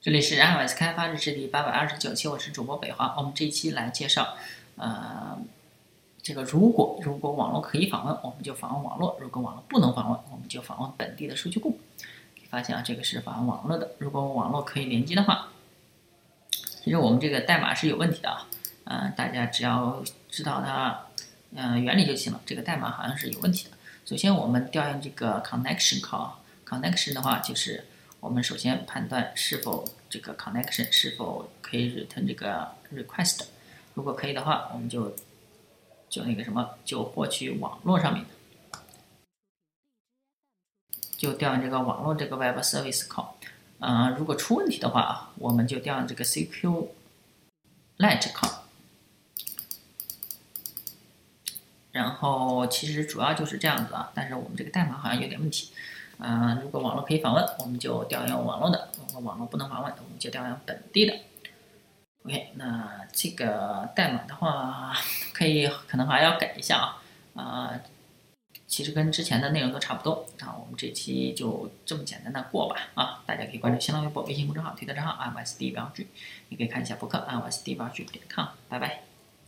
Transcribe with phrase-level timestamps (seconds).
[0.00, 3.16] 这里是 iOS 开发日志第八百二十九期，我是主播北华。
[3.18, 4.36] 我们这一期来介绍，
[4.76, 5.36] 呃，
[6.22, 11.80] 这个如果如果网络可以访问，我们就访问网络；如果网络不能访问，我们就访问本地的数据库。
[12.48, 13.90] 发现啊，这个是访问网络的。
[13.98, 15.48] 如果网络可以连接的话，
[16.52, 18.46] 其实我们这个代码是有问题的啊。
[18.84, 21.06] 呃，大家只要知道它，
[21.56, 22.40] 呃，原理就行了。
[22.46, 23.72] 这个代码好像是有问题的。
[24.06, 27.84] 首先，我们调用这个 connection call，connection 的话就是。
[28.20, 33.46] 我们首先判断是否这个 connection 是否可以 return 这个 request，
[33.94, 35.14] 如果可以的话，我们就
[36.08, 38.30] 就那个什么，就获取网络上面的，
[41.16, 43.34] 就调用这个网络这个 web service call。
[43.78, 46.88] 嗯，如果出问题的话，我们就调用这个 CQ
[47.98, 48.58] let call。
[51.92, 55.70] 然后其实主要就是这样子啊，但是我们这个代码好像有点问题。
[56.18, 61.14] 啊，如果网络可以访问，我们就调用网络的；如果网络不能访问，我们就调用本地的。
[62.24, 64.92] OK，那这个代码的话，
[65.32, 67.42] 可以可能还要改一下啊。
[67.42, 67.80] 啊，
[68.66, 70.26] 其实跟之前的内容都差不多。
[70.40, 72.76] 那我们这期就这么简单的过吧。
[72.94, 76.06] 啊，大家可以关注新浪微博、微信公众号、推特账号 i s d 标志，
[76.48, 78.46] 你可以看一下博客 i s d 标志点 com。
[78.68, 79.07] 拜拜。